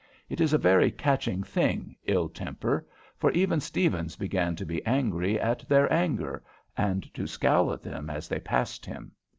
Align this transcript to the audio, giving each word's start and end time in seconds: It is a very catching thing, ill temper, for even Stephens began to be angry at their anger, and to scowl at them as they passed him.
It 0.29 0.41
is 0.41 0.51
a 0.51 0.57
very 0.57 0.89
catching 0.89 1.43
thing, 1.43 1.95
ill 2.07 2.27
temper, 2.27 2.87
for 3.19 3.29
even 3.33 3.59
Stephens 3.59 4.15
began 4.15 4.55
to 4.55 4.65
be 4.65 4.83
angry 4.83 5.39
at 5.39 5.59
their 5.69 5.93
anger, 5.93 6.41
and 6.75 7.03
to 7.13 7.27
scowl 7.27 7.71
at 7.71 7.83
them 7.83 8.09
as 8.09 8.27
they 8.27 8.39
passed 8.39 8.83
him. 8.83 9.11